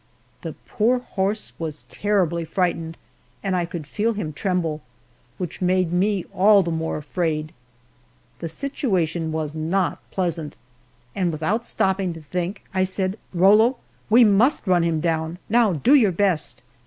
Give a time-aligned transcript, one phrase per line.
[0.41, 2.97] The poor horse was terribly frightened,
[3.43, 4.81] and I could feel him tremble,
[5.37, 7.53] which made me all the more afraid.
[8.39, 10.55] The situation was not pleasant,
[11.13, 13.77] and without stopping to think, I said, "Rollo,
[14.09, 16.63] we must run him down now do your best!"